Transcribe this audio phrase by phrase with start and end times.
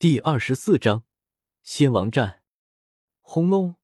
[0.00, 1.04] 第二十四章，
[1.62, 2.40] 仙王战。
[3.20, 3.74] 轰隆！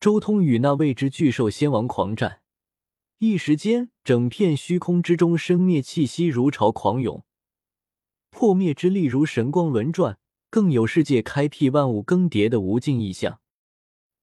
[0.00, 2.42] 周通与那未知巨兽仙王狂战，
[3.18, 7.24] 一时间，整片虚空之中生灭气息如潮狂涌，
[8.30, 10.18] 破灭之力如神光轮转，
[10.50, 13.40] 更有世界开辟、万物更迭的无尽意象。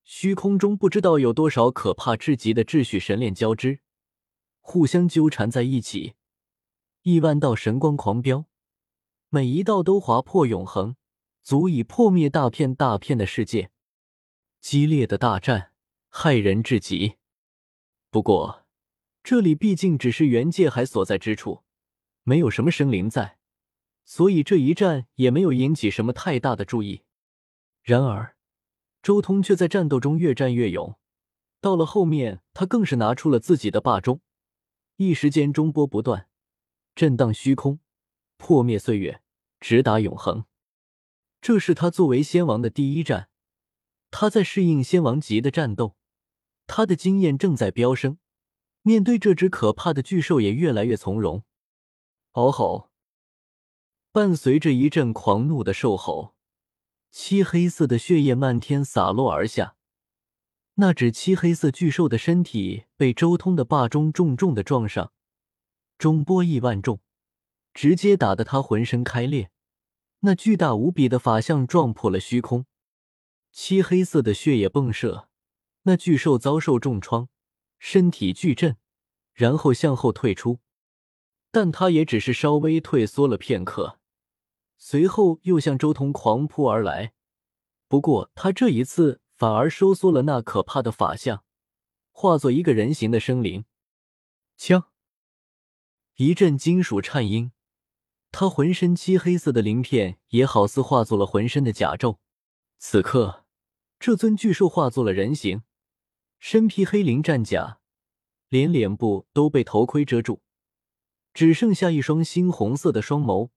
[0.04, 3.80] 虚空中不知道有多少可怕至极的秩序神链交织，
[4.60, 6.16] 互相纠缠在一起，
[7.04, 8.48] 亿万道神光狂飙，
[9.30, 10.96] 每一道都划破永恒，
[11.42, 13.72] 足以破灭大片大片的世界。
[14.62, 15.72] 激烈的大战，
[16.12, 17.18] 骇人至极。
[18.10, 18.66] 不过，
[19.24, 21.64] 这里毕竟只是元界海所在之处，
[22.24, 23.38] 没有什么生灵在，
[24.06, 27.04] 所以这一战也没有引起什么太大的注意。
[27.84, 28.36] 然而，
[29.04, 30.98] 周通却在战斗中越战越勇，
[31.60, 34.22] 到了后面，他更是拿出了自己的霸中，
[34.96, 36.28] 一时间中波不断，
[36.96, 37.80] 震荡虚空，
[38.38, 39.22] 破灭岁月，
[39.60, 40.46] 直达永恒。
[41.42, 43.30] 这是他作为仙王的第一战。
[44.12, 45.96] 他在适应仙王级的战斗，
[46.68, 48.18] 他的经验正在飙升，
[48.82, 51.44] 面对这只可怕的巨兽也越来越从容。
[52.34, 52.92] 嗷吼！
[54.12, 56.36] 伴随着一阵狂怒的兽吼，
[57.12, 59.76] 漆黑色的血液漫天洒落而下。
[60.76, 65.12] 那只漆黑色巨兽的身体被周通的霸中重重的撞上，
[65.98, 67.02] 中波亿万重，
[67.76, 69.52] 直接打得他浑身开裂。
[70.22, 72.66] 那巨大无比的法相撞破了虚空。
[73.52, 75.30] 漆黑色的血液迸射，
[75.84, 77.30] 那巨兽遭受重创，
[77.78, 78.78] 身体巨震，
[79.34, 80.60] 然后向后退出。
[81.52, 84.00] 但他也只是稍微退缩了片刻，
[84.78, 87.14] 随后又向周通狂扑而来。
[87.88, 91.46] 不过他这一次反而收缩了那可怕的法相，
[92.12, 93.64] 化作一个人形的生灵。
[94.58, 94.90] 枪！
[96.16, 97.52] 一阵金属颤音，
[98.38, 102.18] 他浑身漆黑色的鳞片也好似化作了浑身的甲胄。
[102.80, 103.46] 此刻。
[103.98, 105.64] 这尊巨兽化作了人形，
[106.38, 107.80] 身披黑鳞战甲，
[108.50, 110.42] 连脸部都被头盔遮住，
[111.34, 113.52] 只剩下一双猩红色的双眸，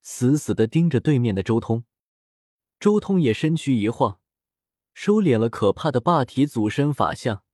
[0.00, 1.84] 死死的盯着对面的周通。
[2.80, 4.18] 周通也身躯一晃，
[4.94, 7.44] 收敛了可怕的霸体祖身法相，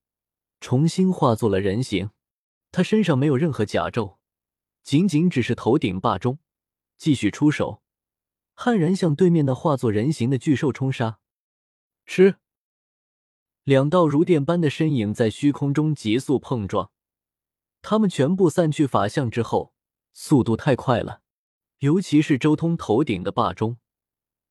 [0.61, 2.11] 重新化作了人形。
[2.71, 4.19] 他身上没有任何甲胄，
[4.85, 6.39] 仅仅只是头顶霸中，
[6.99, 7.83] 继续出手，
[8.53, 11.21] 悍然向对面那化作人形的巨兽冲杀。
[12.05, 12.37] 吃！
[13.63, 16.91] 两道如电般的身影在虚空中急速碰撞，
[17.83, 19.73] 他们全部散去法相之后，
[20.13, 21.23] 速度太快了。
[21.81, 23.77] 尤其是周通头顶的霸钟，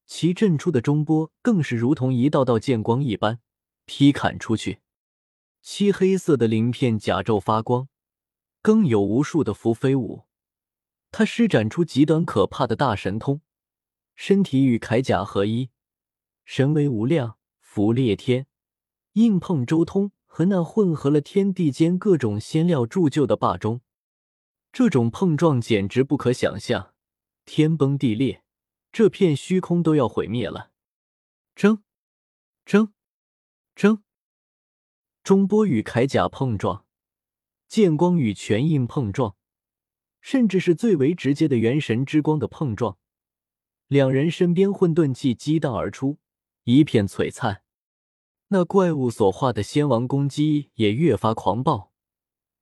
[0.06, 3.42] 其震出的中波更是如同一道道剑光一般
[3.86, 4.80] 劈砍出去。
[5.62, 7.90] 漆黑色的鳞片甲胄发光，
[8.62, 10.27] 更有无数的符飞舞。
[11.12, 13.42] 他施展出极端可怕的大神通，
[14.16, 15.70] 身体与铠甲合一，
[16.46, 17.38] 神威无量。
[17.60, 18.48] 符裂天，
[19.14, 23.82] 硬碰周通和那混合了天地间各种仙料铸就的霸钟，
[24.72, 26.96] 这种碰撞简直不可想象，
[27.46, 28.44] 天崩地裂，
[28.92, 30.72] 这片虚空都要毁灭了。
[31.54, 31.84] 争，
[32.66, 32.94] 争，
[33.76, 34.02] 争！
[35.22, 36.84] 中波与铠甲碰撞，
[37.68, 39.37] 剑光与拳印碰撞，
[40.30, 42.98] 甚至是最为直接的元神之光的碰撞，
[43.88, 46.18] 两人身边混沌气激荡而出，
[46.66, 47.64] 一片璀璨。
[48.50, 51.94] 那怪物所化的仙王攻击也越发狂暴，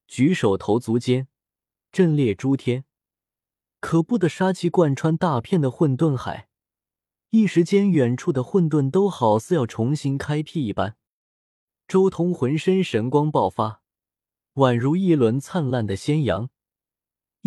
[0.06, 1.28] 举手投足间
[1.92, 2.86] 震裂诸天，
[3.80, 6.50] 可怖的杀气贯穿大片的混沌海，
[7.32, 10.98] 一时间远处的混沌都好似要重新开辟一般。
[11.88, 13.82] 周通浑身神光爆发，
[14.54, 16.52] 宛如一轮灿烂的仙阳，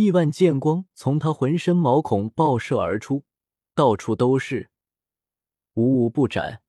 [0.00, 3.24] 亿万剑光从他浑身毛孔爆射而出，
[3.74, 4.70] 到处都是，
[5.74, 6.62] 无无不斩。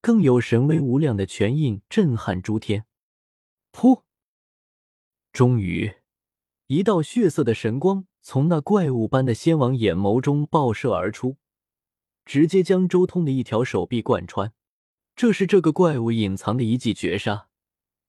[0.00, 2.86] 更有神威无量的拳印震撼诸天。
[3.72, 4.04] 噗！
[5.34, 5.96] 终于，
[6.68, 11.36] 一道血色的神光从那怪物般的仙王眼眸中爆射而出，
[12.24, 14.54] 直接将周通的一条手臂贯穿。
[15.14, 17.48] 这是这个怪物隐藏的一记绝杀，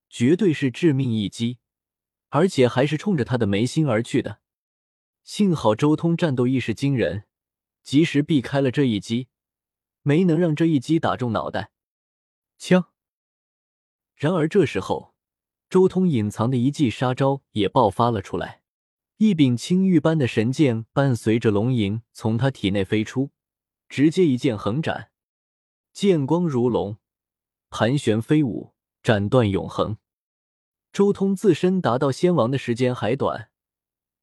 [0.09, 1.57] 绝对是致命一击，
[2.31, 4.39] 而且还是冲着他的眉心而去的。
[5.23, 7.25] 幸好周通战斗意识惊人，
[7.83, 9.27] 及时避开了这一击，
[10.01, 11.71] 没能让这一击打中脑袋。
[12.57, 12.87] 枪。
[14.15, 15.13] 然而这时候，
[15.69, 18.61] 周通隐藏的一记杀招也爆发了出来，
[19.17, 23.31] 一柄青玉般的神剑伴随着龙吟从他体内飞出，
[23.89, 25.11] 直接一剑横斩，
[25.91, 26.97] 剑光如龙，
[27.69, 28.73] 盘旋飞舞，
[29.03, 29.97] 斩断永恒。
[30.91, 33.49] 周通自身达到仙王的时间还短，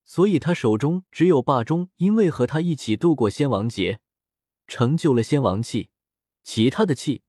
[0.05, 4.01] 所以他手中只有霸中，因为和他一起度过仙王劫，
[4.67, 5.89] 成就了仙王气，
[6.45, 7.23] 其他的气，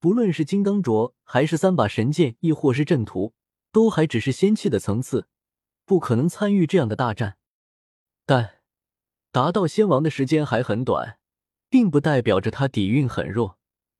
[0.00, 3.32] 不论是金刚镯，还是三把神剑，亦或是阵图，
[3.70, 5.28] 都还只是仙气的层次，
[5.84, 7.36] 不可能参与这样的大战。
[8.26, 8.62] 但
[9.30, 11.18] 达到仙王的时间还很短，
[11.68, 13.58] 并不代表着他底蕴很弱。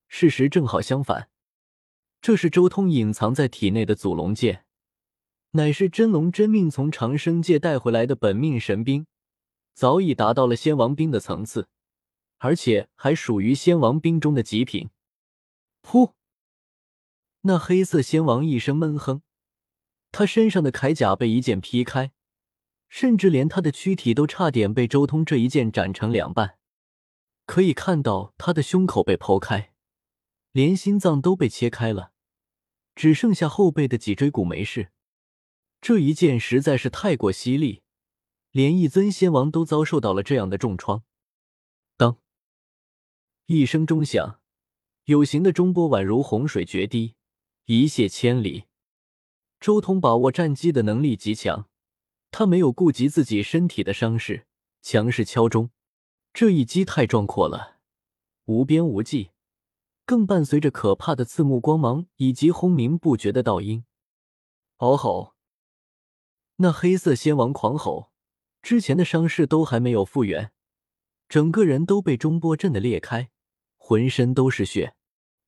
[0.09, 1.29] 事实正好相反，
[2.21, 4.64] 这是周通隐藏在体内的祖龙剑，
[5.55, 9.07] 乃是真龙真命从长生界带回来的本命神兵，
[9.73, 11.69] 早已达到了仙王兵的层次，
[12.39, 14.89] 而且还属于仙王兵中的极品。
[15.81, 16.11] 噗！
[17.43, 19.21] 那黑色仙王一声闷哼，
[20.11, 22.11] 他身上的铠甲被一剑劈开，
[22.89, 26.57] 甚至连他的躯体都差点被周通这一剑斩成两半。
[27.45, 29.71] 可以看到他的胸口被剖开。
[30.51, 32.11] 连心脏都被切开了，
[32.93, 34.91] 只剩下后背的脊椎骨没事。
[35.85, 37.83] 这一剑实在是太过犀利，
[38.49, 41.03] 连一尊仙王都遭受到了这样的重创。
[41.95, 42.17] 当
[43.45, 44.39] 一声钟响，
[45.03, 47.13] 有形的中波宛如洪水决堤，
[47.65, 48.63] 一泻千里。
[49.59, 51.69] 周通把握战机的能力极强，
[52.31, 54.47] 他没有顾及自己身体的伤势，
[54.81, 55.69] 强势敲钟。
[56.33, 57.77] 这一击太壮阔了，
[58.45, 59.29] 无边无际。
[60.03, 63.85] 更伴随着可怕的刺目光芒以及轰鸣不绝的道音，
[64.77, 65.34] 嗷吼！
[66.57, 68.11] 那黑色仙王狂吼，
[68.61, 70.51] 之前的伤势都还没有复原，
[71.27, 73.29] 整个人都被中波震得裂开，
[73.77, 74.95] 浑身都是血。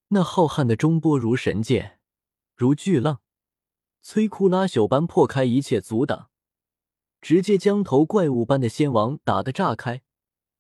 [0.10, 2.00] 那浩瀚的中波如神剑，
[2.56, 3.22] 如巨浪，
[4.04, 6.30] 摧枯拉朽般破开一切阻挡，
[7.22, 10.02] 直接将头怪物般的仙王打得炸开，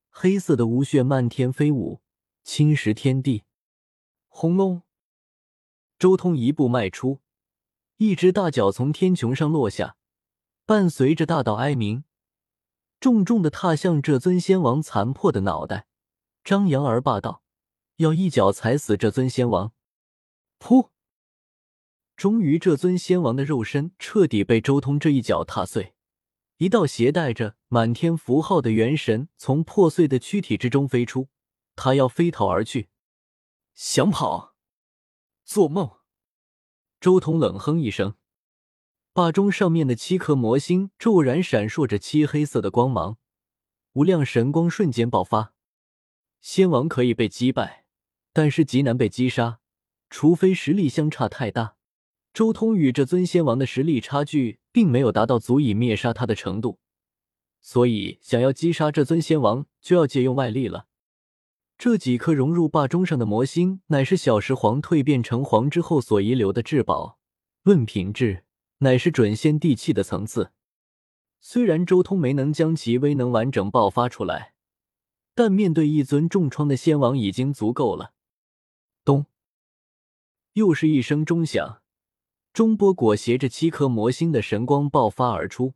[0.10, 2.02] 黑色的无血漫天飞舞，
[2.44, 3.44] 侵蚀天地。
[4.30, 4.84] 轰隆！
[6.00, 7.20] 周通一步迈出，
[7.98, 9.97] 一只大脚从天穹上落下，
[10.68, 12.04] 伴随着大道哀鸣，
[13.00, 15.88] 重重的踏向这尊仙王残破的脑袋，
[16.44, 17.42] 张扬而霸道，
[17.96, 19.72] 要一脚踩死这尊仙王。
[20.60, 20.90] 噗！
[22.18, 25.94] 终于，这尊仙王的肉身彻底被周通这一脚踏碎，
[26.58, 31.30] 一道携带着满天符号的元神从破碎的躯体之中飞出，
[31.78, 32.90] 他要飞逃而去。
[33.74, 34.54] 想跑？
[35.46, 35.90] 做梦！
[37.00, 38.16] 周通冷哼一声，
[39.18, 43.18] 霸钟上面的七颗魔星骤然闪烁着漆黑色的光芒，
[43.94, 45.56] 无量神光瞬间爆发。
[46.40, 47.86] 仙王可以被击败，
[48.31, 49.58] 但是极难被击杀，
[50.12, 51.78] 除非实力相差太大。
[52.31, 56.78] 周通与这尊仙王的实力差距并没有达到足以灭杀他的程度，
[57.60, 60.86] 所以想要击杀这尊仙王，就要借用外力了。
[61.75, 67.18] 这几颗融入霸钟上的魔星，乃是小石皇蜕变成皇之后所遗留的至宝。
[67.64, 68.44] 论品质，
[68.80, 70.52] 乃是准仙地气的层次。
[71.40, 74.54] 虽然周通没能将其威能完整爆发出来，
[75.36, 78.14] 但面对一尊重创的仙王已经足够了。
[79.06, 79.26] 咚！
[80.54, 81.82] 又是一声钟响，
[82.52, 85.76] 钟波裹挟着七颗魔星的神光爆发而出，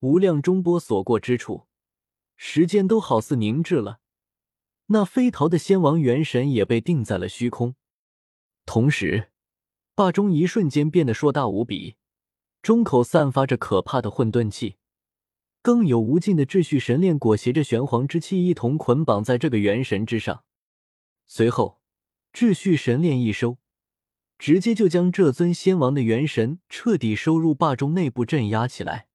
[0.00, 1.66] 无量钟波所过之处，
[2.36, 4.00] 时间都好似凝滞了。
[4.86, 7.74] 那飞逃的仙王元神也被定在了虚空，
[8.64, 9.30] 同时，
[9.94, 11.96] 霸钟一瞬间变得硕大无比，
[12.68, 14.76] 中口散发着可怕的混沌气，
[15.62, 20.44] 更有无尽的秩序神链裹挟着玄黄之气一同捆绑在这个元神之上。
[21.26, 21.80] 随后，
[22.30, 23.56] 秩序神链一收，
[24.38, 29.07] 直接就将这尊仙王的元神彻底收入霸中内部镇压起来。